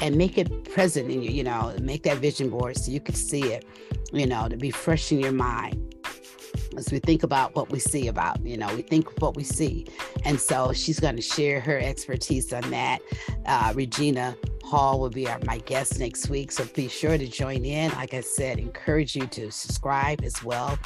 And 0.00 0.16
make 0.16 0.38
it 0.38 0.72
present 0.72 1.10
in 1.10 1.22
you, 1.22 1.30
you 1.30 1.44
know, 1.44 1.74
make 1.82 2.04
that 2.04 2.18
vision 2.18 2.48
board 2.48 2.78
so 2.78 2.90
you 2.90 3.00
can 3.00 3.14
see 3.14 3.52
it, 3.52 3.66
you 4.12 4.26
know, 4.26 4.48
to 4.48 4.56
be 4.56 4.70
fresh 4.70 5.12
in 5.12 5.18
your 5.18 5.32
mind. 5.32 5.84
As 6.76 6.90
we 6.90 6.98
think 6.98 7.24
about 7.24 7.54
what 7.54 7.70
we 7.70 7.78
see 7.78 8.08
about 8.08 8.44
you 8.44 8.56
know 8.56 8.72
we 8.74 8.82
think 8.82 9.20
what 9.20 9.36
we 9.36 9.42
see. 9.42 9.86
And 10.24 10.40
so 10.40 10.72
she's 10.72 11.00
going 11.00 11.16
to 11.16 11.22
share 11.22 11.60
her 11.60 11.78
expertise 11.78 12.52
on 12.52 12.70
that. 12.70 13.00
Uh, 13.46 13.72
regina 13.74 14.36
hall 14.68 15.00
will 15.00 15.10
be 15.10 15.28
our, 15.28 15.38
my 15.44 15.58
guest 15.58 15.98
next 15.98 16.28
week 16.28 16.52
so 16.52 16.64
be 16.74 16.88
sure 16.88 17.16
to 17.16 17.26
join 17.26 17.64
in 17.64 17.90
like 17.92 18.14
i 18.14 18.20
said 18.20 18.58
encourage 18.58 19.16
you 19.16 19.26
to 19.26 19.50
subscribe 19.50 20.22
as 20.22 20.42
well 20.42 20.78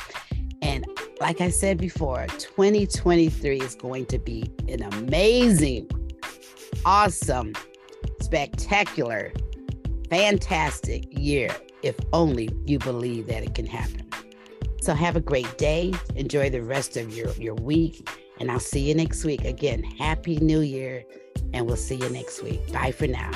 and 0.63 0.87
like 1.21 1.41
i 1.41 1.51
said 1.51 1.79
before 1.79 2.27
2023 2.39 3.61
is 3.61 3.75
going 3.75 4.07
to 4.07 4.19
be 4.19 4.51
an 4.69 4.83
amazing 4.83 5.89
awesome 6.85 7.53
spectacular 8.21 9.33
fantastic 10.09 11.07
year 11.11 11.51
if 11.83 11.97
only 12.13 12.49
you 12.67 12.79
believe 12.79 13.27
that 13.27 13.43
it 13.43 13.55
can 13.55 13.67
happen 13.67 14.03
so 14.83 14.95
have 14.95 15.15
a 15.15 15.21
great 15.21 15.59
day. 15.59 15.93
Enjoy 16.17 16.51
the 16.51 16.61
rest 16.61 16.97
of 16.97 17.17
your, 17.17 17.31
your 17.35 17.55
week. 17.55 18.09
And 18.41 18.51
I'll 18.51 18.59
see 18.59 18.81
you 18.81 18.97
next 18.97 19.25
week. 19.25 19.45
Again, 19.45 19.85
Happy 19.85 20.39
New 20.39 20.59
Year. 20.59 21.05
And 21.53 21.67
we'll 21.67 21.77
see 21.77 21.95
you 21.95 22.09
next 22.09 22.43
week. 22.43 22.73
Bye 22.73 22.91
for 22.91 23.07
now. 23.07 23.31